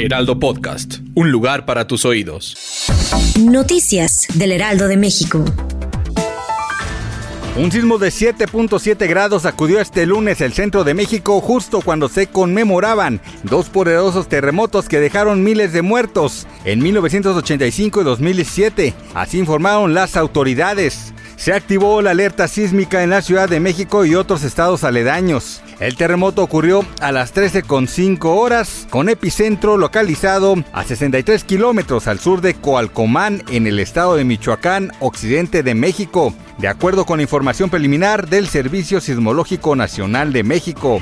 Heraldo 0.00 0.38
Podcast, 0.38 0.98
un 1.16 1.32
lugar 1.32 1.66
para 1.66 1.88
tus 1.88 2.04
oídos. 2.04 2.56
Noticias 3.40 4.28
del 4.34 4.52
Heraldo 4.52 4.86
de 4.86 4.96
México. 4.96 5.44
Un 7.56 7.72
sismo 7.72 7.98
de 7.98 8.10
7.7 8.10 9.08
grados 9.08 9.42
sacudió 9.42 9.80
este 9.80 10.06
lunes 10.06 10.40
el 10.40 10.52
centro 10.52 10.84
de 10.84 10.94
México 10.94 11.40
justo 11.40 11.80
cuando 11.80 12.08
se 12.08 12.28
conmemoraban 12.28 13.20
dos 13.42 13.70
poderosos 13.70 14.28
terremotos 14.28 14.88
que 14.88 15.00
dejaron 15.00 15.42
miles 15.42 15.72
de 15.72 15.82
muertos 15.82 16.46
en 16.64 16.78
1985 16.80 18.00
y 18.00 18.04
2017. 18.04 18.94
Así 19.14 19.38
informaron 19.38 19.94
las 19.94 20.16
autoridades. 20.16 21.12
Se 21.34 21.52
activó 21.52 22.02
la 22.02 22.12
alerta 22.12 22.46
sísmica 22.46 23.02
en 23.02 23.10
la 23.10 23.22
Ciudad 23.22 23.48
de 23.48 23.58
México 23.58 24.04
y 24.04 24.14
otros 24.14 24.44
estados 24.44 24.84
aledaños. 24.84 25.60
El 25.80 25.96
terremoto 25.96 26.42
ocurrió 26.42 26.84
a 27.00 27.12
las 27.12 27.32
13.5 27.32 28.24
horas, 28.24 28.88
con 28.90 29.08
epicentro 29.08 29.76
localizado 29.76 30.56
a 30.72 30.82
63 30.82 31.44
kilómetros 31.44 32.08
al 32.08 32.18
sur 32.18 32.40
de 32.40 32.54
Coalcomán, 32.54 33.44
en 33.48 33.68
el 33.68 33.78
estado 33.78 34.16
de 34.16 34.24
Michoacán, 34.24 34.90
occidente 34.98 35.62
de 35.62 35.76
México, 35.76 36.34
de 36.58 36.66
acuerdo 36.66 37.06
con 37.06 37.20
información 37.20 37.70
preliminar 37.70 38.28
del 38.28 38.48
Servicio 38.48 39.00
Sismológico 39.00 39.76
Nacional 39.76 40.32
de 40.32 40.42
México. 40.42 41.00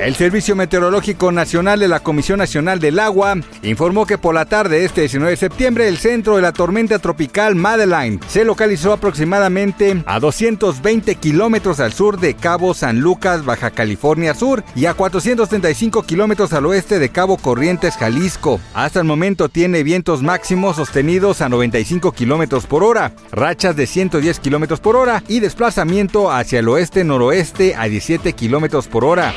El 0.00 0.14
Servicio 0.14 0.56
Meteorológico 0.56 1.32
Nacional 1.32 1.80
de 1.80 1.88
la 1.88 2.00
Comisión 2.00 2.38
Nacional 2.38 2.80
del 2.80 2.98
Agua 2.98 3.36
informó 3.62 4.04
que 4.04 4.18
por 4.18 4.34
la 4.34 4.44
tarde 4.44 4.80
de 4.80 4.84
este 4.84 5.02
19 5.02 5.30
de 5.30 5.36
septiembre 5.36 5.88
el 5.88 5.96
centro 5.96 6.36
de 6.36 6.42
la 6.42 6.52
tormenta 6.52 6.98
tropical 6.98 7.54
Madeline 7.54 8.20
se 8.28 8.44
localizó 8.44 8.92
aproximadamente 8.92 10.02
a 10.06 10.18
220 10.20 11.14
kilómetros 11.16 11.80
al 11.80 11.92
sur 11.92 12.18
de 12.18 12.34
Cabo 12.34 12.74
San 12.74 13.00
Lucas, 13.00 13.44
Baja 13.44 13.70
California 13.76 14.34
Sur 14.34 14.64
y 14.74 14.86
a 14.86 14.94
435 14.94 16.02
kilómetros 16.02 16.52
al 16.52 16.66
oeste 16.66 16.98
de 16.98 17.10
Cabo 17.10 17.36
Corrientes, 17.36 17.96
Jalisco. 17.96 18.58
Hasta 18.74 18.98
el 18.98 19.04
momento 19.04 19.48
tiene 19.48 19.84
vientos 19.84 20.24
máximos 20.24 20.74
sostenidos 20.74 21.40
a 21.42 21.48
95 21.48 22.10
kilómetros 22.10 22.66
por 22.66 22.82
hora, 22.82 23.12
rachas 23.30 23.76
de 23.76 23.86
110 23.86 24.40
kilómetros 24.40 24.80
por 24.80 24.96
hora 24.96 25.22
y 25.28 25.38
desplazamiento 25.38 26.32
hacia 26.32 26.58
el 26.58 26.68
oeste-noroeste 26.68 27.76
a 27.76 27.84
17 27.84 28.32
kilómetros 28.32 28.88
por 28.88 29.04
hora. 29.04 29.32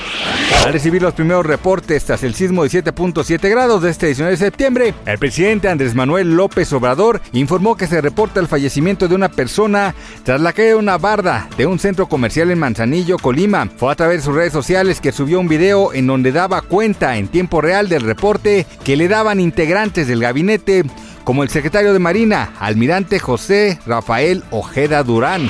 Al 0.65 0.73
recibir 0.73 1.01
los 1.01 1.13
primeros 1.13 1.45
reportes 1.45 2.05
tras 2.05 2.23
el 2.23 2.33
sismo 2.33 2.63
de 2.63 2.69
7.7 2.69 3.49
grados 3.49 3.81
de 3.83 3.91
este 3.91 4.07
19 4.07 4.31
de 4.31 4.37
septiembre, 4.37 4.93
el 5.05 5.19
presidente 5.19 5.69
Andrés 5.69 5.93
Manuel 5.93 6.35
López 6.35 6.73
Obrador 6.73 7.21
informó 7.33 7.75
que 7.75 7.87
se 7.87 8.01
reporta 8.01 8.39
el 8.39 8.47
fallecimiento 8.47 9.07
de 9.07 9.15
una 9.15 9.29
persona 9.29 9.93
tras 10.23 10.41
la 10.41 10.53
caída 10.53 10.69
de 10.69 10.75
una 10.75 10.97
barda 10.97 11.47
de 11.57 11.65
un 11.65 11.79
centro 11.79 12.07
comercial 12.07 12.51
en 12.51 12.59
Manzanillo, 12.59 13.17
Colima. 13.17 13.69
Fue 13.77 13.91
a 13.91 13.95
través 13.95 14.17
de 14.17 14.23
sus 14.29 14.35
redes 14.35 14.53
sociales 14.53 15.01
que 15.01 15.11
subió 15.11 15.39
un 15.39 15.47
video 15.47 15.91
en 15.91 16.05
donde 16.05 16.31
daba 16.31 16.61
cuenta 16.61 17.17
en 17.17 17.29
tiempo 17.29 17.61
real 17.61 17.89
del 17.89 18.03
reporte 18.03 18.67
que 18.83 18.95
le 18.95 19.07
daban 19.07 19.39
integrantes 19.39 20.07
del 20.07 20.21
gabinete 20.21 20.83
como 21.23 21.41
el 21.41 21.49
secretario 21.49 21.93
de 21.93 21.99
Marina, 21.99 22.53
almirante 22.59 23.17
José 23.17 23.79
Rafael 23.87 24.43
Ojeda 24.51 25.01
Durán. 25.01 25.49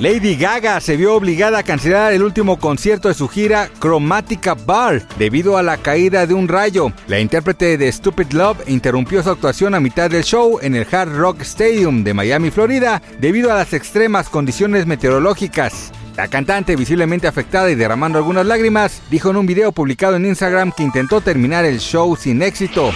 Lady 0.00 0.36
Gaga 0.36 0.82
se 0.82 0.98
vio 0.98 1.14
obligada 1.14 1.60
a 1.60 1.62
cancelar 1.62 2.12
el 2.12 2.22
último 2.22 2.58
concierto 2.58 3.08
de 3.08 3.14
su 3.14 3.26
gira 3.26 3.70
Chromatica 3.80 4.52
Bar 4.52 5.08
debido 5.18 5.56
a 5.56 5.62
la 5.62 5.78
caída 5.78 6.26
de 6.26 6.34
un 6.34 6.46
rayo. 6.46 6.92
La 7.06 7.20
intérprete 7.20 7.78
de 7.78 7.90
Stupid 7.90 8.32
Love 8.32 8.68
interrumpió 8.68 9.22
su 9.22 9.30
actuación 9.30 9.74
a 9.74 9.80
mitad 9.80 10.10
del 10.10 10.24
show 10.24 10.58
en 10.60 10.74
el 10.74 10.86
Hard 10.92 11.16
Rock 11.16 11.40
Stadium 11.40 12.04
de 12.04 12.12
Miami, 12.12 12.50
Florida, 12.50 13.00
debido 13.18 13.50
a 13.50 13.56
las 13.56 13.72
extremas 13.72 14.28
condiciones 14.28 14.84
meteorológicas. 14.84 15.90
La 16.18 16.26
cantante, 16.26 16.74
visiblemente 16.74 17.28
afectada 17.28 17.70
y 17.70 17.76
derramando 17.76 18.18
algunas 18.18 18.44
lágrimas, 18.44 19.02
dijo 19.08 19.30
en 19.30 19.36
un 19.36 19.46
video 19.46 19.70
publicado 19.70 20.16
en 20.16 20.26
Instagram 20.26 20.72
que 20.72 20.82
intentó 20.82 21.20
terminar 21.20 21.64
el 21.64 21.78
show 21.78 22.16
sin 22.16 22.42
éxito. 22.42 22.90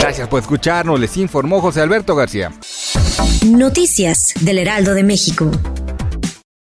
Gracias 0.00 0.28
por 0.28 0.40
escucharnos, 0.40 1.00
les 1.00 1.16
informó 1.16 1.60
José 1.60 1.80
Alberto 1.80 2.14
García. 2.14 2.52
Noticias 3.44 4.34
del 4.42 4.58
Heraldo 4.58 4.94
de 4.94 5.02
México. 5.02 5.50